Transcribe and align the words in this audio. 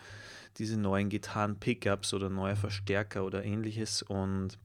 diese 0.57 0.81
neuen 0.81 1.11
Gitarren-Pickups 1.11 2.15
oder 2.15 2.31
neue 2.31 2.57
Verstärker 2.57 3.25
oder 3.27 3.45
ähnliches. 3.45 4.03
Und 4.03 4.59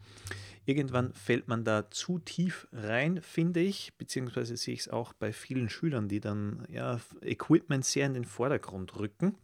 irgendwann 0.66 1.14
fällt 1.14 1.50
man 1.50 1.66
da 1.66 1.92
zu 1.92 2.20
tief 2.20 2.68
rein, 2.72 3.22
finde 3.22 3.60
ich, 3.60 3.94
beziehungsweise 3.98 4.56
sehe 4.56 4.74
ich 4.74 4.82
es 4.82 4.90
auch 4.90 5.12
bei 5.12 5.34
vielen 5.34 5.70
Schülern, 5.70 6.08
die 6.08 6.22
dann 6.22 6.66
ja, 6.72 7.02
Equipment 7.22 7.84
sehr 7.84 8.06
in 8.06 8.14
den 8.14 8.26
Vordergrund 8.26 8.98
rücken. 8.98 9.36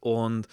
Und 0.00 0.48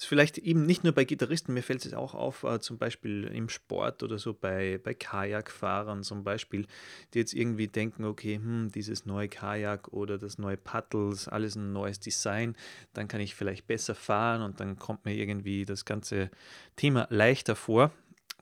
ist 0.00 0.06
vielleicht 0.06 0.38
eben 0.38 0.64
nicht 0.64 0.82
nur 0.82 0.94
bei 0.94 1.04
Gitarristen, 1.04 1.52
mir 1.52 1.62
fällt 1.62 1.84
es 1.84 1.92
auch 1.92 2.14
auf, 2.14 2.42
äh, 2.44 2.58
zum 2.58 2.78
Beispiel 2.78 3.24
im 3.24 3.50
Sport 3.50 4.02
oder 4.02 4.18
so 4.18 4.32
bei, 4.32 4.80
bei 4.82 4.94
Kajakfahrern 4.94 6.02
zum 6.02 6.24
Beispiel, 6.24 6.66
die 7.12 7.18
jetzt 7.18 7.34
irgendwie 7.34 7.68
denken, 7.68 8.06
okay, 8.06 8.36
hm, 8.36 8.72
dieses 8.72 9.04
neue 9.04 9.28
Kajak 9.28 9.88
oder 9.88 10.16
das 10.16 10.38
neue 10.38 10.56
Paddle 10.56 11.14
alles 11.26 11.54
ein 11.54 11.74
neues 11.74 12.00
Design, 12.00 12.56
dann 12.94 13.08
kann 13.08 13.20
ich 13.20 13.34
vielleicht 13.34 13.66
besser 13.66 13.94
fahren 13.94 14.40
und 14.40 14.58
dann 14.58 14.76
kommt 14.76 15.04
mir 15.04 15.14
irgendwie 15.14 15.66
das 15.66 15.84
ganze 15.84 16.30
Thema 16.76 17.06
leichter 17.10 17.54
vor. 17.54 17.92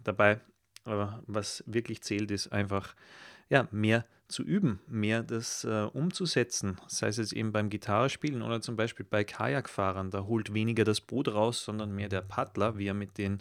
Dabei, 0.04 0.40
aber 0.84 1.24
was 1.26 1.64
wirklich 1.66 2.02
zählt, 2.02 2.30
ist 2.30 2.52
einfach 2.52 2.94
ja, 3.50 3.68
mehr 3.70 4.04
zu 4.28 4.42
üben, 4.42 4.80
mehr 4.86 5.22
das 5.22 5.64
äh, 5.64 5.88
umzusetzen, 5.92 6.78
sei 6.86 7.08
es 7.08 7.16
jetzt 7.16 7.32
eben 7.32 7.50
beim 7.50 7.70
Gitarrespielen 7.70 8.42
oder 8.42 8.60
zum 8.60 8.76
Beispiel 8.76 9.06
bei 9.08 9.24
Kajakfahrern. 9.24 10.10
Da 10.10 10.24
holt 10.24 10.52
weniger 10.52 10.84
das 10.84 11.00
Boot 11.00 11.28
raus, 11.28 11.64
sondern 11.64 11.94
mehr 11.94 12.10
der 12.10 12.20
Paddler, 12.20 12.76
wie 12.76 12.86
er 12.86 12.94
mit 12.94 13.16
den 13.16 13.40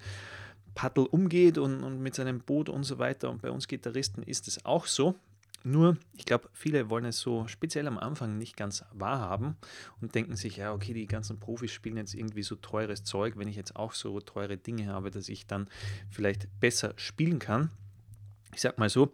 Paddel 0.75 1.05
umgeht 1.05 1.57
und, 1.57 1.83
und 1.83 2.01
mit 2.01 2.15
seinem 2.15 2.39
Boot 2.39 2.69
und 2.69 2.83
so 2.83 2.99
weiter. 2.99 3.29
Und 3.29 3.41
bei 3.41 3.51
uns 3.51 3.67
Gitarristen 3.67 4.23
ist 4.23 4.47
es 4.47 4.63
auch 4.65 4.85
so. 4.85 5.15
Nur, 5.63 5.97
ich 6.13 6.23
glaube, 6.23 6.49
viele 6.53 6.89
wollen 6.89 7.03
es 7.03 7.19
so 7.19 7.45
speziell 7.47 7.87
am 7.87 7.97
Anfang 7.97 8.37
nicht 8.37 8.55
ganz 8.55 8.85
wahrhaben 8.93 9.57
und 9.99 10.15
denken 10.15 10.37
sich, 10.37 10.57
ja, 10.57 10.71
okay, 10.71 10.93
die 10.93 11.07
ganzen 11.07 11.39
Profis 11.39 11.71
spielen 11.71 11.97
jetzt 11.97 12.13
irgendwie 12.13 12.43
so 12.43 12.55
teures 12.55 13.03
Zeug, 13.03 13.33
wenn 13.35 13.49
ich 13.49 13.57
jetzt 13.57 13.75
auch 13.75 13.91
so 13.91 14.21
teure 14.21 14.55
Dinge 14.55 14.87
habe, 14.87 15.11
dass 15.11 15.27
ich 15.27 15.47
dann 15.47 15.67
vielleicht 16.09 16.47
besser 16.61 16.93
spielen 16.95 17.39
kann 17.39 17.71
ich 18.53 18.61
sag 18.61 18.77
mal 18.77 18.89
so, 18.89 19.13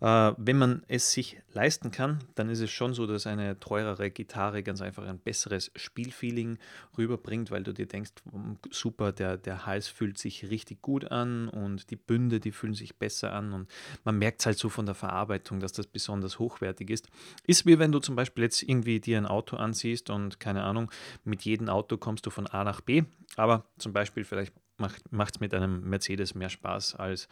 äh, 0.00 0.32
wenn 0.36 0.58
man 0.58 0.82
es 0.88 1.12
sich 1.12 1.38
leisten 1.52 1.90
kann, 1.90 2.18
dann 2.34 2.48
ist 2.48 2.60
es 2.60 2.70
schon 2.70 2.92
so, 2.94 3.06
dass 3.06 3.26
eine 3.26 3.58
teurere 3.60 4.10
Gitarre 4.10 4.62
ganz 4.62 4.82
einfach 4.82 5.06
ein 5.06 5.18
besseres 5.18 5.70
Spielfeeling 5.76 6.58
rüberbringt, 6.98 7.50
weil 7.50 7.62
du 7.62 7.72
dir 7.72 7.86
denkst, 7.86 8.12
hm, 8.30 8.58
super, 8.70 9.12
der, 9.12 9.36
der 9.36 9.66
Hals 9.66 9.88
fühlt 9.88 10.18
sich 10.18 10.50
richtig 10.50 10.82
gut 10.82 11.10
an 11.10 11.48
und 11.48 11.90
die 11.90 11.96
Bünde, 11.96 12.40
die 12.40 12.52
fühlen 12.52 12.74
sich 12.74 12.96
besser 12.96 13.32
an 13.32 13.52
und 13.52 13.70
man 14.04 14.18
merkt 14.18 14.40
es 14.40 14.46
halt 14.46 14.58
so 14.58 14.68
von 14.68 14.86
der 14.86 14.94
Verarbeitung, 14.94 15.60
dass 15.60 15.72
das 15.72 15.86
besonders 15.86 16.38
hochwertig 16.38 16.90
ist. 16.90 17.08
Ist 17.46 17.66
wie 17.66 17.78
wenn 17.78 17.92
du 17.92 18.00
zum 18.00 18.16
Beispiel 18.16 18.44
jetzt 18.44 18.62
irgendwie 18.62 19.00
dir 19.00 19.18
ein 19.18 19.26
Auto 19.26 19.56
ansiehst 19.56 20.10
und 20.10 20.40
keine 20.40 20.64
Ahnung, 20.64 20.90
mit 21.24 21.42
jedem 21.42 21.68
Auto 21.68 21.96
kommst 21.96 22.26
du 22.26 22.30
von 22.30 22.46
A 22.46 22.64
nach 22.64 22.80
B, 22.80 23.04
aber 23.36 23.64
zum 23.78 23.92
Beispiel 23.92 24.24
vielleicht 24.24 24.52
macht 24.78 25.34
es 25.34 25.40
mit 25.40 25.54
einem 25.54 25.88
Mercedes 25.88 26.34
mehr 26.34 26.48
Spaß 26.48 26.96
als 26.96 27.28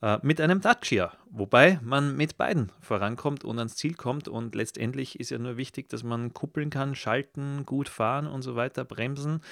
äh, 0.00 0.18
mit 0.22 0.40
einem 0.40 0.60
Dacia. 0.60 1.12
Wobei 1.30 1.78
man 1.82 2.16
mit 2.16 2.36
beiden 2.36 2.72
vorankommt 2.80 3.44
und 3.44 3.58
ans 3.58 3.76
Ziel 3.76 3.94
kommt. 3.94 4.28
Und 4.28 4.54
letztendlich 4.54 5.20
ist 5.20 5.30
ja 5.30 5.38
nur 5.38 5.56
wichtig, 5.56 5.88
dass 5.88 6.02
man 6.02 6.32
kuppeln 6.32 6.70
kann, 6.70 6.94
schalten, 6.94 7.64
gut 7.66 7.88
fahren 7.88 8.26
und 8.26 8.42
so 8.42 8.56
weiter, 8.56 8.84
bremsen 8.84 9.42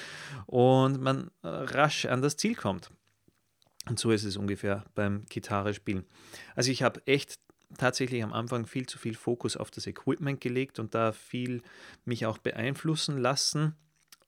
und 0.47 1.01
man 1.01 1.31
äh, 1.43 1.49
rasch 1.49 2.07
an 2.07 2.23
das 2.23 2.37
Ziel 2.37 2.55
kommt. 2.55 2.91
Und 3.89 3.99
so 3.99 4.11
ist 4.11 4.25
es 4.25 4.37
ungefähr 4.37 4.85
beim 4.95 5.27
Gitarre 5.29 5.75
spielen. 5.75 6.05
Also 6.55 6.71
ich 6.71 6.83
habe 6.83 7.07
echt 7.07 7.39
tatsächlich 7.79 8.23
am 8.23 8.33
Anfang 8.33 8.67
viel 8.67 8.87
zu 8.87 8.99
viel 8.99 9.15
Fokus 9.15 9.57
auf 9.57 9.71
das 9.71 9.87
Equipment 9.87 10.41
gelegt 10.41 10.79
und 10.79 10.95
da 10.95 11.13
viel 11.13 11.63
mich 12.05 12.27
auch 12.27 12.39
beeinflussen 12.39 13.19
lassen 13.19 13.77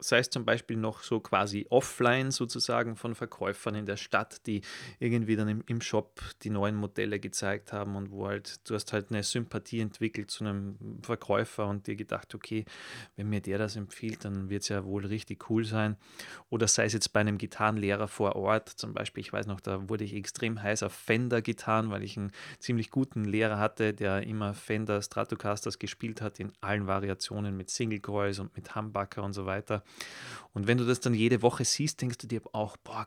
sei 0.00 0.18
es 0.18 0.30
zum 0.30 0.44
Beispiel 0.44 0.76
noch 0.76 1.02
so 1.02 1.20
quasi 1.20 1.66
offline 1.70 2.30
sozusagen 2.30 2.96
von 2.96 3.14
Verkäufern 3.14 3.74
in 3.74 3.86
der 3.86 3.96
Stadt, 3.96 4.46
die 4.46 4.62
irgendwie 5.00 5.34
dann 5.36 5.48
im, 5.48 5.64
im 5.66 5.80
Shop 5.80 6.20
die 6.42 6.50
neuen 6.50 6.76
Modelle 6.76 7.18
gezeigt 7.18 7.72
haben 7.72 7.96
und 7.96 8.10
wo 8.10 8.28
halt, 8.28 8.68
du 8.68 8.74
hast 8.74 8.92
halt 8.92 9.10
eine 9.10 9.22
Sympathie 9.22 9.80
entwickelt 9.80 10.30
zu 10.30 10.44
einem 10.44 10.76
Verkäufer 11.02 11.66
und 11.66 11.86
dir 11.86 11.96
gedacht, 11.96 12.34
okay, 12.34 12.64
wenn 13.16 13.28
mir 13.28 13.40
der 13.40 13.58
das 13.58 13.74
empfiehlt, 13.76 14.24
dann 14.24 14.50
wird 14.50 14.62
es 14.62 14.68
ja 14.68 14.84
wohl 14.84 15.04
richtig 15.04 15.50
cool 15.50 15.64
sein. 15.64 15.96
Oder 16.48 16.68
sei 16.68 16.84
es 16.84 16.92
jetzt 16.92 17.12
bei 17.12 17.20
einem 17.20 17.38
Gitarrenlehrer 17.38 18.06
vor 18.08 18.36
Ort, 18.36 18.68
zum 18.68 18.94
Beispiel, 18.94 19.22
ich 19.22 19.32
weiß 19.32 19.46
noch, 19.46 19.60
da 19.60 19.88
wurde 19.88 20.04
ich 20.04 20.14
extrem 20.14 20.62
heiß 20.62 20.84
auf 20.84 20.92
Fender-Gitarren, 20.92 21.90
weil 21.90 22.04
ich 22.04 22.16
einen 22.16 22.32
ziemlich 22.60 22.90
guten 22.90 23.24
Lehrer 23.24 23.58
hatte, 23.58 23.94
der 23.94 24.22
immer 24.22 24.54
Fender 24.54 25.02
Stratocasters 25.02 25.78
gespielt 25.78 26.20
hat 26.20 26.38
in 26.38 26.52
allen 26.60 26.86
Variationen 26.86 27.56
mit 27.56 27.70
Single 27.70 28.00
Coils 28.00 28.38
und 28.38 28.54
mit 28.56 28.76
Humbucker 28.76 29.24
und 29.24 29.32
so 29.32 29.46
weiter. 29.46 29.82
Und 30.54 30.66
wenn 30.66 30.78
du 30.78 30.84
das 30.84 31.00
dann 31.00 31.14
jede 31.14 31.42
Woche 31.42 31.64
siehst, 31.64 32.00
denkst 32.00 32.18
du 32.18 32.26
dir 32.26 32.42
auch, 32.52 32.76
boah, 32.78 33.06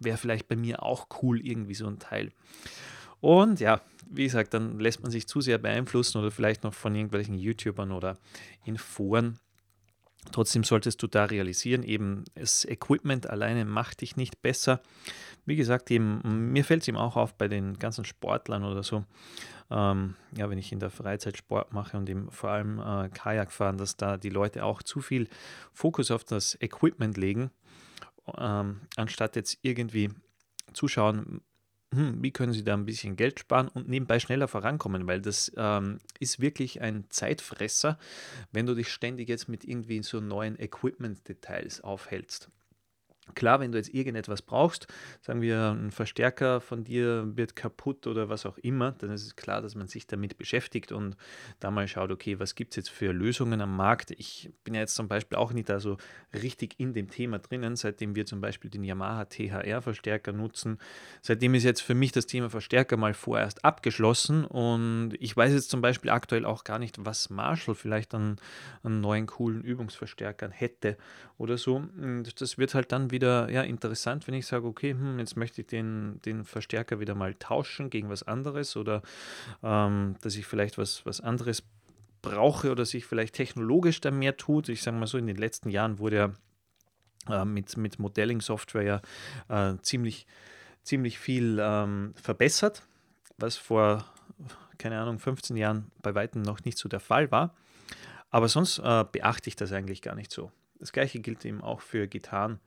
wäre 0.00 0.18
vielleicht 0.18 0.48
bei 0.48 0.56
mir 0.56 0.82
auch 0.82 1.06
cool 1.22 1.40
irgendwie 1.40 1.74
so 1.74 1.86
ein 1.86 1.98
Teil. 1.98 2.32
Und 3.20 3.60
ja, 3.60 3.80
wie 4.10 4.24
gesagt, 4.24 4.54
dann 4.54 4.78
lässt 4.80 5.02
man 5.02 5.10
sich 5.10 5.26
zu 5.26 5.40
sehr 5.40 5.58
beeinflussen 5.58 6.18
oder 6.18 6.30
vielleicht 6.30 6.64
noch 6.64 6.74
von 6.74 6.94
irgendwelchen 6.94 7.38
YouTubern 7.38 7.92
oder 7.92 8.18
in 8.64 8.76
Foren. 8.76 9.38
Trotzdem 10.32 10.64
solltest 10.64 11.02
du 11.02 11.06
da 11.06 11.24
realisieren, 11.24 11.82
eben 11.82 12.24
das 12.34 12.64
Equipment 12.66 13.28
alleine 13.28 13.64
macht 13.64 14.02
dich 14.02 14.16
nicht 14.16 14.42
besser. 14.42 14.82
Wie 15.46 15.56
gesagt, 15.56 15.90
eben, 15.90 16.52
mir 16.52 16.64
fällt 16.64 16.82
es 16.82 16.88
eben 16.88 16.96
auch 16.96 17.16
auf 17.16 17.34
bei 17.34 17.48
den 17.48 17.78
ganzen 17.78 18.04
Sportlern 18.04 18.64
oder 18.64 18.82
so, 18.82 19.04
ähm, 19.70 20.16
ja, 20.36 20.50
wenn 20.50 20.58
ich 20.58 20.72
in 20.72 20.80
der 20.80 20.90
Freizeit 20.90 21.36
Sport 21.36 21.72
mache 21.72 21.96
und 21.96 22.08
eben 22.08 22.30
vor 22.30 22.50
allem 22.50 22.78
äh, 22.78 23.08
Kajak 23.08 23.52
fahren, 23.52 23.78
dass 23.78 23.96
da 23.96 24.16
die 24.16 24.30
Leute 24.30 24.64
auch 24.64 24.82
zu 24.82 25.00
viel 25.00 25.28
Fokus 25.72 26.10
auf 26.10 26.24
das 26.24 26.56
Equipment 26.60 27.16
legen, 27.16 27.50
ähm, 28.36 28.80
anstatt 28.96 29.36
jetzt 29.36 29.58
irgendwie 29.62 30.10
zuschauen, 30.72 31.40
hm, 31.92 32.22
wie 32.22 32.30
können 32.30 32.52
Sie 32.52 32.62
da 32.62 32.74
ein 32.74 32.86
bisschen 32.86 33.16
Geld 33.16 33.40
sparen 33.40 33.68
und 33.68 33.88
nebenbei 33.88 34.20
schneller 34.20 34.46
vorankommen, 34.46 35.08
weil 35.08 35.20
das 35.20 35.50
ähm, 35.56 35.98
ist 36.20 36.40
wirklich 36.40 36.80
ein 36.80 37.04
Zeitfresser, 37.10 37.98
wenn 38.52 38.66
du 38.66 38.74
dich 38.74 38.88
ständig 38.92 39.28
jetzt 39.28 39.48
mit 39.48 39.64
irgendwie 39.64 40.02
so 40.02 40.20
neuen 40.20 40.58
Equipment-Details 40.58 41.82
aufhältst. 41.82 42.50
Klar, 43.34 43.60
wenn 43.60 43.72
du 43.72 43.78
jetzt 43.78 43.92
irgendetwas 43.92 44.42
brauchst, 44.42 44.86
sagen 45.20 45.40
wir, 45.40 45.70
ein 45.70 45.90
Verstärker 45.90 46.60
von 46.60 46.84
dir 46.84 47.36
wird 47.36 47.56
kaputt 47.56 48.06
oder 48.06 48.28
was 48.28 48.46
auch 48.46 48.58
immer, 48.58 48.92
dann 48.92 49.10
ist 49.10 49.24
es 49.24 49.36
klar, 49.36 49.62
dass 49.62 49.74
man 49.74 49.86
sich 49.86 50.06
damit 50.06 50.38
beschäftigt 50.38 50.92
und 50.92 51.16
da 51.58 51.70
mal 51.70 51.88
schaut, 51.88 52.10
okay, 52.10 52.38
was 52.38 52.54
gibt 52.54 52.72
es 52.72 52.76
jetzt 52.76 52.90
für 52.90 53.12
Lösungen 53.12 53.60
am 53.60 53.76
Markt? 53.76 54.10
Ich 54.12 54.50
bin 54.64 54.74
ja 54.74 54.80
jetzt 54.80 54.94
zum 54.94 55.08
Beispiel 55.08 55.38
auch 55.38 55.52
nicht 55.52 55.68
da 55.68 55.80
so 55.80 55.96
richtig 56.34 56.78
in 56.78 56.92
dem 56.92 57.10
Thema 57.10 57.38
drinnen, 57.38 57.76
seitdem 57.76 58.14
wir 58.14 58.26
zum 58.26 58.40
Beispiel 58.40 58.70
den 58.70 58.84
Yamaha 58.84 59.26
THR-Verstärker 59.26 60.32
nutzen. 60.32 60.78
Seitdem 61.22 61.54
ist 61.54 61.64
jetzt 61.64 61.82
für 61.82 61.94
mich 61.94 62.12
das 62.12 62.26
Thema 62.26 62.50
Verstärker 62.50 62.96
mal 62.96 63.14
vorerst 63.14 63.64
abgeschlossen 63.64 64.44
und 64.44 65.14
ich 65.18 65.36
weiß 65.36 65.52
jetzt 65.52 65.70
zum 65.70 65.80
Beispiel 65.80 66.10
aktuell 66.10 66.44
auch 66.44 66.64
gar 66.64 66.78
nicht, 66.78 67.04
was 67.04 67.30
Marshall 67.30 67.74
vielleicht 67.74 68.14
an, 68.14 68.36
an 68.82 69.00
neuen 69.00 69.26
coolen 69.26 69.62
Übungsverstärkern 69.62 70.50
hätte 70.50 70.96
oder 71.38 71.56
so. 71.56 71.76
Und 71.76 72.40
das 72.40 72.58
wird 72.58 72.74
halt 72.74 72.92
dann 72.92 73.10
wieder 73.10 73.19
wieder 73.20 73.50
ja, 73.50 73.62
interessant, 73.62 74.26
wenn 74.26 74.34
ich 74.34 74.46
sage, 74.46 74.66
okay, 74.66 74.92
hm, 74.92 75.18
jetzt 75.18 75.36
möchte 75.36 75.60
ich 75.60 75.66
den, 75.66 76.20
den 76.24 76.44
Verstärker 76.44 77.00
wieder 77.00 77.14
mal 77.14 77.34
tauschen 77.34 77.90
gegen 77.90 78.08
was 78.08 78.22
anderes 78.22 78.76
oder 78.76 79.02
ähm, 79.62 80.16
dass 80.22 80.36
ich 80.36 80.46
vielleicht 80.46 80.78
was, 80.78 81.04
was 81.04 81.20
anderes 81.20 81.62
brauche 82.22 82.70
oder 82.70 82.86
sich 82.86 83.04
vielleicht 83.04 83.34
technologisch 83.34 84.00
da 84.00 84.10
mehr 84.10 84.38
tut. 84.38 84.70
Ich 84.70 84.82
sage 84.82 84.96
mal 84.96 85.06
so, 85.06 85.18
in 85.18 85.26
den 85.26 85.36
letzten 85.36 85.68
Jahren 85.68 85.98
wurde 85.98 86.16
ja 87.28 87.42
äh, 87.42 87.44
mit, 87.44 87.76
mit 87.76 87.98
Modelling-Software 87.98 89.02
ja 89.48 89.72
äh, 89.72 89.76
ziemlich, 89.82 90.26
ziemlich 90.82 91.18
viel 91.18 91.58
ähm, 91.60 92.14
verbessert, 92.16 92.86
was 93.36 93.56
vor, 93.56 94.06
keine 94.78 94.98
Ahnung, 94.98 95.18
15 95.18 95.56
Jahren 95.58 95.90
bei 96.00 96.14
weitem 96.14 96.40
noch 96.40 96.64
nicht 96.64 96.78
so 96.78 96.88
der 96.88 97.00
Fall 97.00 97.30
war. 97.30 97.54
Aber 98.30 98.48
sonst 98.48 98.78
äh, 98.78 99.04
beachte 99.12 99.48
ich 99.48 99.56
das 99.56 99.72
eigentlich 99.72 100.00
gar 100.00 100.14
nicht 100.14 100.32
so. 100.32 100.50
Das 100.78 100.92
gleiche 100.92 101.20
gilt 101.20 101.44
eben 101.44 101.60
auch 101.60 101.82
für 101.82 102.08
Gitarren. 102.08 102.58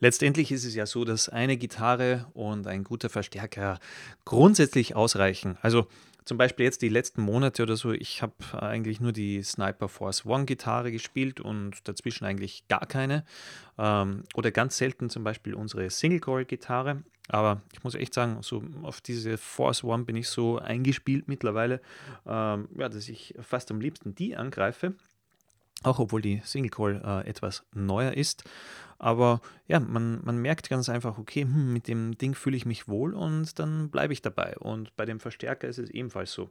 Letztendlich 0.00 0.52
ist 0.52 0.64
es 0.64 0.74
ja 0.74 0.86
so, 0.86 1.04
dass 1.04 1.28
eine 1.28 1.56
Gitarre 1.56 2.26
und 2.32 2.66
ein 2.66 2.84
guter 2.84 3.08
Verstärker 3.08 3.80
grundsätzlich 4.24 4.94
ausreichen. 4.94 5.58
Also 5.60 5.88
zum 6.24 6.36
Beispiel 6.36 6.66
jetzt 6.66 6.82
die 6.82 6.90
letzten 6.90 7.22
Monate 7.22 7.62
oder 7.62 7.74
so, 7.76 7.90
ich 7.92 8.20
habe 8.20 8.34
eigentlich 8.52 9.00
nur 9.00 9.12
die 9.12 9.42
Sniper 9.42 9.88
Force 9.88 10.26
One 10.26 10.44
Gitarre 10.44 10.92
gespielt 10.92 11.40
und 11.40 11.88
dazwischen 11.88 12.26
eigentlich 12.26 12.68
gar 12.68 12.86
keine. 12.86 13.24
Ähm, 13.78 14.24
oder 14.34 14.50
ganz 14.50 14.76
selten 14.76 15.08
zum 15.08 15.24
Beispiel 15.24 15.54
unsere 15.54 15.88
Single 15.88 16.20
Coil 16.20 16.44
Gitarre. 16.44 17.02
Aber 17.28 17.62
ich 17.72 17.82
muss 17.82 17.94
echt 17.94 18.12
sagen, 18.12 18.38
so 18.42 18.62
auf 18.82 19.00
diese 19.00 19.38
Force 19.38 19.82
One 19.82 20.04
bin 20.04 20.16
ich 20.16 20.28
so 20.28 20.58
eingespielt 20.58 21.28
mittlerweile, 21.28 21.80
ähm, 22.26 22.68
ja, 22.76 22.88
dass 22.88 23.08
ich 23.08 23.34
fast 23.40 23.70
am 23.70 23.80
liebsten 23.80 24.14
die 24.14 24.36
angreife. 24.36 24.94
Auch 25.82 25.98
obwohl 25.98 26.22
die 26.22 26.40
Single 26.44 26.70
Coil 26.70 27.00
äh, 27.04 27.28
etwas 27.28 27.64
neuer 27.72 28.12
ist. 28.12 28.44
Aber 28.98 29.40
ja, 29.68 29.78
man, 29.78 30.20
man 30.24 30.38
merkt 30.38 30.68
ganz 30.68 30.88
einfach, 30.88 31.18
okay, 31.18 31.42
hm, 31.42 31.72
mit 31.72 31.86
dem 31.86 32.18
Ding 32.18 32.34
fühle 32.34 32.56
ich 32.56 32.66
mich 32.66 32.88
wohl 32.88 33.14
und 33.14 33.58
dann 33.58 33.90
bleibe 33.90 34.12
ich 34.12 34.22
dabei. 34.22 34.56
Und 34.58 34.96
bei 34.96 35.04
dem 35.04 35.20
Verstärker 35.20 35.68
ist 35.68 35.78
es 35.78 35.90
ebenfalls 35.90 36.32
so. 36.32 36.50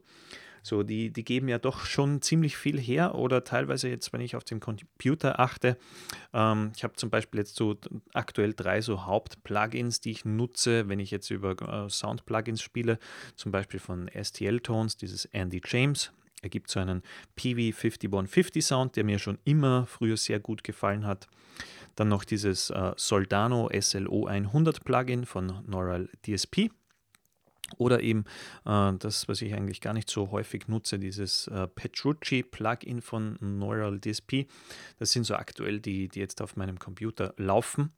So, 0.62 0.82
die, 0.82 1.10
die 1.10 1.24
geben 1.24 1.48
ja 1.48 1.58
doch 1.58 1.84
schon 1.84 2.20
ziemlich 2.20 2.56
viel 2.56 2.80
her 2.80 3.14
oder 3.14 3.44
teilweise 3.44 3.88
jetzt, 3.88 4.12
wenn 4.12 4.20
ich 4.20 4.34
auf 4.34 4.44
den 4.44 4.60
Computer 4.60 5.38
achte, 5.38 5.78
ähm, 6.32 6.72
ich 6.76 6.84
habe 6.84 6.94
zum 6.94 7.10
Beispiel 7.10 7.40
jetzt 7.40 7.56
so 7.56 7.76
aktuell 8.12 8.54
drei 8.54 8.80
so 8.80 9.06
Haupt-Plugins, 9.06 10.00
die 10.00 10.10
ich 10.10 10.24
nutze, 10.24 10.88
wenn 10.88 11.00
ich 11.00 11.10
jetzt 11.10 11.30
über 11.30 11.52
äh, 11.62 11.88
Sound-Plugins 11.88 12.60
spiele, 12.60 12.98
zum 13.36 13.52
Beispiel 13.52 13.80
von 13.80 14.10
STL 14.10 14.60
Tones, 14.60 14.96
dieses 14.96 15.26
Andy 15.26 15.62
James. 15.64 16.12
Er 16.42 16.48
gibt 16.48 16.70
so 16.70 16.80
einen 16.80 17.02
PV 17.36 17.76
5150 17.76 18.64
Sound, 18.64 18.96
der 18.96 19.04
mir 19.04 19.18
schon 19.18 19.38
immer 19.44 19.86
früher 19.86 20.16
sehr 20.16 20.40
gut 20.40 20.64
gefallen 20.64 21.06
hat. 21.06 21.28
Dann 21.96 22.08
noch 22.08 22.24
dieses 22.24 22.70
äh, 22.70 22.92
Soldano 22.96 23.68
SLO 23.80 24.26
100 24.26 24.84
Plugin 24.84 25.26
von 25.26 25.64
Neural 25.66 26.08
DSP. 26.26 26.70
Oder 27.76 28.00
eben 28.00 28.24
äh, 28.64 28.92
das, 28.98 29.28
was 29.28 29.42
ich 29.42 29.54
eigentlich 29.54 29.80
gar 29.80 29.92
nicht 29.92 30.08
so 30.08 30.30
häufig 30.30 30.68
nutze, 30.68 30.98
dieses 30.98 31.46
äh, 31.48 31.68
Petrucci 31.68 32.42
Plugin 32.42 33.02
von 33.02 33.36
Neural 33.40 34.00
DSP. 34.00 34.46
Das 34.98 35.12
sind 35.12 35.24
so 35.24 35.34
aktuell 35.34 35.80
die, 35.80 36.08
die 36.08 36.20
jetzt 36.20 36.40
auf 36.40 36.56
meinem 36.56 36.78
Computer 36.78 37.34
laufen. 37.36 37.92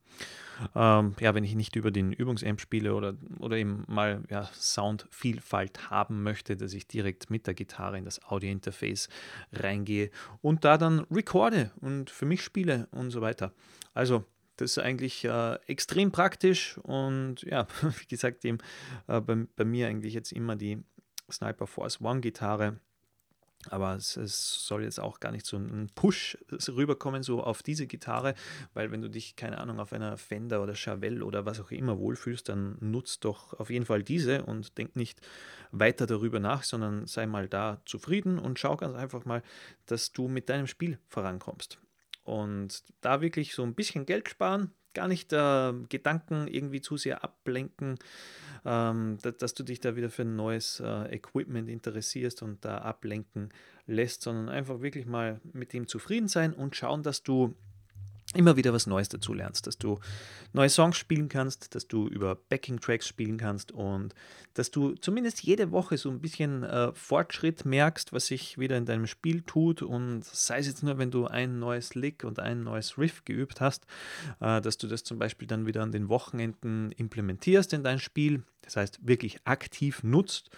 Ähm, 0.74 1.14
ja, 1.20 1.34
wenn 1.34 1.44
ich 1.44 1.54
nicht 1.54 1.76
über 1.76 1.90
den 1.90 2.12
Übungsamp 2.12 2.60
spiele 2.60 2.94
oder, 2.94 3.14
oder 3.38 3.56
eben 3.56 3.84
mal 3.86 4.22
ja, 4.28 4.50
Soundvielfalt 4.52 5.90
haben 5.90 6.22
möchte, 6.22 6.56
dass 6.56 6.74
ich 6.74 6.86
direkt 6.86 7.30
mit 7.30 7.46
der 7.46 7.54
Gitarre 7.54 7.96
in 7.96 8.04
das 8.04 8.22
Audio-Interface 8.24 9.08
reingehe 9.52 10.10
und 10.42 10.64
da 10.64 10.76
dann 10.76 11.06
recorde 11.10 11.70
und 11.80 12.10
für 12.10 12.26
mich 12.26 12.42
spiele 12.42 12.88
und 12.90 13.10
so 13.10 13.20
weiter. 13.20 13.52
Also 13.94 14.24
das 14.60 14.72
ist 14.72 14.78
eigentlich 14.78 15.24
äh, 15.24 15.54
extrem 15.66 16.12
praktisch 16.12 16.76
und 16.82 17.42
ja, 17.42 17.66
wie 18.00 18.06
gesagt, 18.06 18.44
eben, 18.44 18.58
äh, 19.08 19.20
bei, 19.20 19.46
bei, 19.56 19.64
mir 19.64 19.88
eigentlich 19.88 20.12
jetzt 20.12 20.32
immer 20.32 20.54
die 20.54 20.82
Sniper 21.30 21.66
Force 21.66 22.00
One 22.00 22.20
Gitarre. 22.20 22.78
Aber 23.68 23.94
es, 23.94 24.16
es, 24.16 24.66
soll 24.66 24.84
jetzt 24.84 24.98
auch 24.98 25.20
gar 25.20 25.32
nicht 25.32 25.44
so 25.44 25.58
ein 25.58 25.90
Push 25.94 26.38
rüberkommen, 26.68 27.22
so 27.22 27.42
auf 27.42 27.62
diese 27.62 27.86
Gitarre, 27.86 28.34
weil 28.72 28.90
wenn 28.90 29.02
du 29.02 29.10
dich, 29.10 29.36
keine 29.36 29.58
Ahnung, 29.58 29.80
auf 29.80 29.92
einer 29.92 30.16
Fender 30.16 30.62
oder 30.62 30.74
Chevelle 30.74 31.22
oder 31.22 31.44
was 31.44 31.60
auch 31.60 31.70
immer 31.70 31.98
wohlfühlst, 31.98 32.48
dann 32.48 32.78
nutzt 32.80 33.26
doch 33.26 33.52
auf 33.60 33.68
jeden 33.68 33.84
Fall 33.84 34.02
diese 34.02 34.44
und 34.46 34.78
denk 34.78 34.96
nicht 34.96 35.20
weiter 35.72 36.06
darüber 36.06 36.40
nach, 36.40 36.62
sondern 36.62 37.06
sei 37.06 37.26
mal 37.26 37.48
da 37.48 37.82
zufrieden 37.84 38.38
und 38.38 38.58
schau 38.58 38.76
ganz 38.76 38.94
einfach 38.96 39.26
mal, 39.26 39.42
dass 39.84 40.12
du 40.12 40.28
mit 40.28 40.48
deinem 40.48 40.66
Spiel 40.66 40.98
vorankommst. 41.08 41.78
Und 42.30 42.84
da 43.00 43.20
wirklich 43.20 43.54
so 43.54 43.64
ein 43.64 43.74
bisschen 43.74 44.06
Geld 44.06 44.28
sparen, 44.28 44.70
gar 44.94 45.08
nicht 45.08 45.32
äh, 45.32 45.72
Gedanken 45.88 46.46
irgendwie 46.46 46.80
zu 46.80 46.96
sehr 46.96 47.24
ablenken, 47.24 47.98
ähm, 48.64 49.18
dass, 49.20 49.36
dass, 49.38 49.54
du 49.54 49.64
dich 49.64 49.80
da 49.80 49.96
wieder 49.96 50.10
für 50.10 50.22
ein 50.22 50.36
neues 50.36 50.78
äh, 50.78 51.12
Equipment 51.12 51.68
interessierst 51.68 52.42
und 52.42 52.64
da 52.64 52.78
ablenken 52.78 53.48
lässt, 53.86 54.22
sondern 54.22 54.48
einfach 54.48 54.80
wirklich 54.80 55.06
mal 55.06 55.40
mit 55.52 55.72
dem 55.72 55.88
zufrieden 55.88 56.28
sein 56.28 56.54
und 56.54 56.76
schauen, 56.76 57.02
dass 57.02 57.24
du 57.24 57.56
immer 58.34 58.56
wieder 58.56 58.72
was 58.72 58.86
Neues 58.86 59.08
dazu 59.08 59.34
lernst, 59.34 59.66
dass 59.66 59.76
du 59.76 59.98
neue 60.52 60.68
Songs 60.68 60.96
spielen 60.96 61.28
kannst, 61.28 61.74
dass 61.74 61.88
du 61.88 62.06
über 62.06 62.36
Backing-Tracks 62.36 63.06
spielen 63.06 63.38
kannst 63.38 63.72
und 63.72 64.14
dass 64.54 64.70
du 64.70 64.94
zumindest 64.94 65.42
jede 65.42 65.72
Woche 65.72 65.98
so 65.98 66.10
ein 66.10 66.20
bisschen 66.20 66.62
äh, 66.62 66.92
Fortschritt 66.92 67.64
merkst, 67.64 68.12
was 68.12 68.26
sich 68.26 68.58
wieder 68.58 68.76
in 68.76 68.86
deinem 68.86 69.08
Spiel 69.08 69.42
tut. 69.42 69.82
Und 69.82 70.24
sei 70.24 70.58
es 70.58 70.68
jetzt 70.68 70.82
nur, 70.82 70.98
wenn 70.98 71.10
du 71.10 71.26
ein 71.26 71.58
neues 71.58 71.94
Lick 71.94 72.22
und 72.22 72.38
ein 72.38 72.62
neues 72.62 72.98
Riff 72.98 73.24
geübt 73.24 73.60
hast, 73.60 73.84
äh, 74.40 74.60
dass 74.60 74.78
du 74.78 74.86
das 74.86 75.02
zum 75.02 75.18
Beispiel 75.18 75.48
dann 75.48 75.66
wieder 75.66 75.82
an 75.82 75.92
den 75.92 76.08
Wochenenden 76.08 76.92
implementierst 76.92 77.72
in 77.72 77.82
dein 77.82 77.98
Spiel, 77.98 78.44
das 78.62 78.76
heißt 78.76 79.00
wirklich 79.02 79.38
aktiv 79.44 80.04
nutzt 80.04 80.50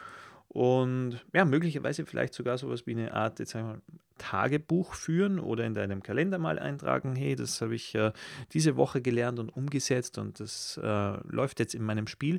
und 0.53 1.19
ja, 1.33 1.47
möglicherweise 1.47 2.05
vielleicht 2.05 2.35
sogar 2.35 2.59
sowas 2.59 2.87
wie 2.87 2.91
eine 2.91 3.15
Art, 3.15 3.39
jetzt 3.39 3.55
mal, 3.55 3.81
Tagebuch 4.19 4.93
führen 4.93 5.41
oder 5.41 5.65
in 5.65 5.75
deinem 5.75 6.03
Kalender 6.03 6.39
mal 6.39 6.59
eintragen, 6.59 7.17
hey, 7.17 7.35
das 7.35 7.63
habe 7.63 7.75
ich 7.75 7.95
äh, 7.95 8.13
diese 8.53 8.77
Woche 8.77 9.01
gelernt 9.01 9.39
und 9.39 9.49
umgesetzt 9.49 10.19
und 10.19 10.41
das 10.41 10.79
äh, 10.83 11.17
läuft 11.27 11.59
jetzt 11.59 11.75
in 11.75 11.83
meinem 11.83 12.07
Spiel, 12.07 12.39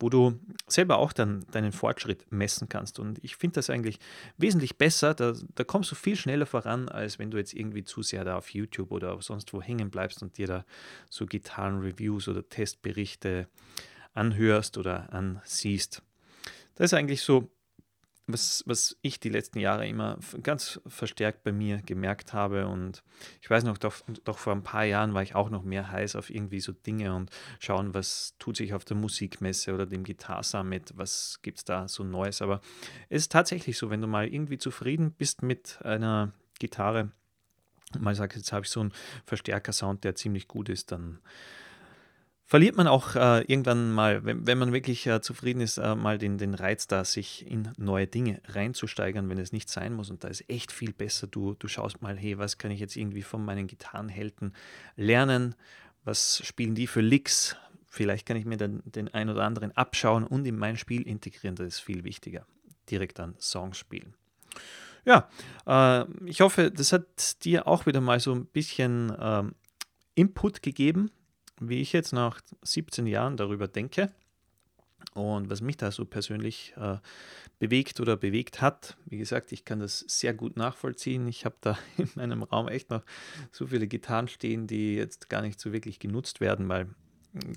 wo 0.00 0.10
du 0.10 0.38
selber 0.66 0.98
auch 0.98 1.12
dann 1.12 1.46
deinen 1.52 1.70
Fortschritt 1.70 2.26
messen 2.30 2.68
kannst. 2.68 2.98
Und 2.98 3.22
ich 3.22 3.36
finde 3.36 3.54
das 3.54 3.70
eigentlich 3.70 4.00
wesentlich 4.36 4.76
besser, 4.76 5.14
da, 5.14 5.32
da 5.54 5.62
kommst 5.62 5.92
du 5.92 5.94
viel 5.94 6.16
schneller 6.16 6.46
voran, 6.46 6.88
als 6.88 7.20
wenn 7.20 7.30
du 7.30 7.38
jetzt 7.38 7.54
irgendwie 7.54 7.84
zu 7.84 8.02
sehr 8.02 8.24
da 8.24 8.36
auf 8.36 8.50
YouTube 8.50 8.90
oder 8.90 9.22
sonst 9.22 9.52
wo 9.52 9.62
hängen 9.62 9.90
bleibst 9.90 10.24
und 10.24 10.38
dir 10.38 10.48
da 10.48 10.64
so 11.08 11.24
Gitarrenreviews 11.24 12.26
oder 12.26 12.48
Testberichte 12.48 13.46
anhörst 14.12 14.76
oder 14.76 15.12
ansiehst. 15.12 16.02
Das 16.74 16.86
ist 16.86 16.94
eigentlich 16.94 17.22
so, 17.22 17.50
was, 18.26 18.64
was 18.66 18.96
ich 19.02 19.20
die 19.20 19.28
letzten 19.28 19.58
Jahre 19.58 19.86
immer 19.86 20.18
ganz 20.42 20.80
verstärkt 20.86 21.44
bei 21.44 21.52
mir 21.52 21.82
gemerkt 21.82 22.32
habe. 22.32 22.66
Und 22.66 23.02
ich 23.42 23.50
weiß 23.50 23.64
noch, 23.64 23.76
doch, 23.76 23.94
doch 24.24 24.38
vor 24.38 24.54
ein 24.54 24.62
paar 24.62 24.84
Jahren 24.84 25.12
war 25.12 25.22
ich 25.22 25.34
auch 25.34 25.50
noch 25.50 25.62
mehr 25.62 25.90
heiß 25.90 26.16
auf 26.16 26.30
irgendwie 26.30 26.60
so 26.60 26.72
Dinge 26.72 27.14
und 27.14 27.30
schauen, 27.58 27.92
was 27.92 28.34
tut 28.38 28.56
sich 28.56 28.72
auf 28.72 28.84
der 28.84 28.96
Musikmesse 28.96 29.74
oder 29.74 29.86
dem 29.86 30.04
Guitar 30.04 30.42
Summit, 30.42 30.92
was 30.96 31.40
gibt 31.42 31.58
es 31.58 31.64
da 31.64 31.86
so 31.86 32.02
Neues. 32.02 32.40
Aber 32.40 32.60
es 33.10 33.22
ist 33.22 33.32
tatsächlich 33.32 33.76
so, 33.76 33.90
wenn 33.90 34.00
du 34.00 34.06
mal 34.06 34.26
irgendwie 34.26 34.58
zufrieden 34.58 35.12
bist 35.12 35.42
mit 35.42 35.78
einer 35.84 36.32
Gitarre, 36.58 37.12
mal 37.98 38.14
sagst, 38.14 38.38
jetzt 38.38 38.52
habe 38.52 38.64
ich 38.64 38.70
so 38.70 38.80
einen 38.80 38.92
Verstärker-Sound, 39.26 40.02
der 40.02 40.14
ziemlich 40.14 40.48
gut 40.48 40.68
ist, 40.68 40.92
dann 40.92 41.20
verliert 42.46 42.76
man 42.76 42.86
auch 42.86 43.14
äh, 43.14 43.40
irgendwann 43.42 43.92
mal, 43.92 44.24
wenn, 44.24 44.46
wenn 44.46 44.58
man 44.58 44.72
wirklich 44.72 45.06
äh, 45.06 45.20
zufrieden 45.20 45.60
ist, 45.60 45.78
äh, 45.78 45.94
mal 45.94 46.18
den, 46.18 46.38
den 46.38 46.54
Reiz 46.54 46.86
da, 46.86 47.04
sich 47.04 47.50
in 47.50 47.72
neue 47.76 48.06
Dinge 48.06 48.40
reinzusteigern, 48.46 49.28
wenn 49.28 49.38
es 49.38 49.52
nicht 49.52 49.68
sein 49.70 49.94
muss. 49.94 50.10
Und 50.10 50.24
da 50.24 50.28
ist 50.28 50.48
echt 50.48 50.70
viel 50.70 50.92
besser. 50.92 51.26
Du, 51.26 51.54
du 51.54 51.68
schaust 51.68 52.02
mal, 52.02 52.16
hey, 52.16 52.38
was 52.38 52.58
kann 52.58 52.70
ich 52.70 52.80
jetzt 52.80 52.96
irgendwie 52.96 53.22
von 53.22 53.44
meinen 53.44 53.66
Gitarrenhelden 53.66 54.54
lernen? 54.96 55.54
Was 56.04 56.42
spielen 56.44 56.74
die 56.74 56.86
für 56.86 57.00
Licks? 57.00 57.56
Vielleicht 57.88 58.26
kann 58.26 58.36
ich 58.36 58.44
mir 58.44 58.56
dann 58.56 58.82
den 58.84 59.08
ein 59.14 59.30
oder 59.30 59.44
anderen 59.44 59.72
abschauen 59.72 60.24
und 60.24 60.44
in 60.46 60.58
mein 60.58 60.76
Spiel 60.76 61.02
integrieren. 61.02 61.56
Das 61.56 61.66
ist 61.66 61.80
viel 61.80 62.04
wichtiger. 62.04 62.46
Direkt 62.90 63.20
an 63.20 63.34
Songs 63.40 63.78
spielen. 63.78 64.14
Ja, 65.06 65.28
äh, 65.66 66.04
ich 66.26 66.40
hoffe, 66.40 66.70
das 66.70 66.92
hat 66.92 67.44
dir 67.44 67.66
auch 67.66 67.86
wieder 67.86 68.00
mal 68.00 68.20
so 68.20 68.34
ein 68.34 68.46
bisschen 68.46 69.16
ähm, 69.18 69.54
Input 70.14 70.62
gegeben 70.62 71.10
wie 71.60 71.80
ich 71.80 71.92
jetzt 71.92 72.12
nach 72.12 72.40
17 72.62 73.06
Jahren 73.06 73.36
darüber 73.36 73.68
denke 73.68 74.12
und 75.12 75.50
was 75.50 75.60
mich 75.60 75.76
da 75.76 75.90
so 75.90 76.04
persönlich 76.04 76.74
äh, 76.76 76.98
bewegt 77.58 78.00
oder 78.00 78.16
bewegt 78.16 78.60
hat. 78.60 78.96
Wie 79.06 79.18
gesagt, 79.18 79.52
ich 79.52 79.64
kann 79.64 79.80
das 79.80 80.00
sehr 80.08 80.34
gut 80.34 80.56
nachvollziehen. 80.56 81.28
Ich 81.28 81.44
habe 81.44 81.56
da 81.60 81.78
in 81.96 82.10
meinem 82.14 82.42
Raum 82.42 82.68
echt 82.68 82.90
noch 82.90 83.02
so 83.52 83.66
viele 83.66 83.86
Gitarren 83.86 84.28
stehen, 84.28 84.66
die 84.66 84.96
jetzt 84.96 85.28
gar 85.28 85.42
nicht 85.42 85.60
so 85.60 85.72
wirklich 85.72 85.98
genutzt 85.98 86.40
werden, 86.40 86.68
weil 86.68 86.86
mm, 87.32 87.52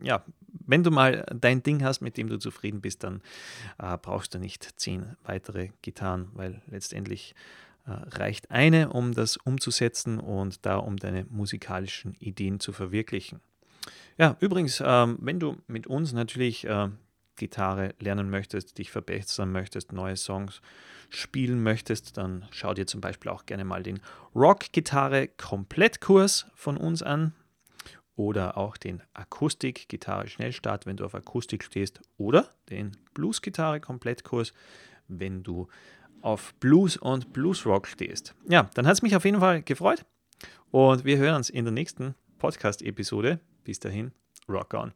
ja, 0.00 0.24
wenn 0.66 0.84
du 0.84 0.90
mal 0.90 1.26
dein 1.34 1.62
Ding 1.62 1.82
hast, 1.82 2.00
mit 2.00 2.16
dem 2.16 2.28
du 2.28 2.38
zufrieden 2.38 2.80
bist, 2.80 3.02
dann 3.02 3.20
äh, 3.78 3.96
brauchst 3.98 4.34
du 4.34 4.38
nicht 4.38 4.78
zehn 4.78 5.16
weitere 5.24 5.70
Gitarren, 5.82 6.28
weil 6.34 6.62
letztendlich 6.68 7.34
reicht 7.92 8.50
eine, 8.50 8.90
um 8.90 9.14
das 9.14 9.36
umzusetzen 9.36 10.18
und 10.18 10.66
da 10.66 10.76
um 10.76 10.96
deine 10.96 11.24
musikalischen 11.30 12.14
Ideen 12.14 12.60
zu 12.60 12.72
verwirklichen. 12.72 13.40
Ja, 14.18 14.36
übrigens, 14.40 14.82
ähm, 14.84 15.16
wenn 15.20 15.40
du 15.40 15.56
mit 15.66 15.86
uns 15.86 16.12
natürlich 16.12 16.66
äh, 16.66 16.88
Gitarre 17.36 17.94
lernen 18.00 18.30
möchtest, 18.30 18.78
dich 18.78 18.90
verbessern 18.90 19.52
möchtest, 19.52 19.92
neue 19.92 20.16
Songs 20.16 20.60
spielen 21.08 21.62
möchtest, 21.62 22.16
dann 22.16 22.46
schau 22.50 22.74
dir 22.74 22.86
zum 22.86 23.00
Beispiel 23.00 23.30
auch 23.30 23.46
gerne 23.46 23.64
mal 23.64 23.82
den 23.82 24.00
Rock-Gitarre-Komplettkurs 24.34 26.46
von 26.54 26.76
uns 26.76 27.02
an. 27.02 27.32
oder 28.18 28.56
auch 28.56 28.76
den 28.76 29.00
Akustik-Gitarre-Schnellstart, 29.14 30.86
wenn 30.86 30.96
du 30.96 31.04
auf 31.04 31.14
Akustik 31.14 31.62
stehst, 31.62 32.00
oder 32.16 32.48
den 32.68 32.96
Blues-Gitarre-Komplettkurs, 33.14 34.52
wenn 35.06 35.44
du 35.44 35.68
auf 36.22 36.54
Blues 36.60 36.96
und 36.96 37.32
Bluesrock 37.32 37.86
stehst. 37.86 38.34
Ja, 38.48 38.70
dann 38.74 38.86
hat 38.86 38.94
es 38.94 39.02
mich 39.02 39.16
auf 39.16 39.24
jeden 39.24 39.40
Fall 39.40 39.62
gefreut 39.62 40.04
und 40.70 41.04
wir 41.04 41.18
hören 41.18 41.36
uns 41.36 41.50
in 41.50 41.64
der 41.64 41.72
nächsten 41.72 42.14
Podcast-Episode. 42.38 43.40
Bis 43.64 43.80
dahin, 43.80 44.12
rock 44.48 44.74
on. 44.74 44.92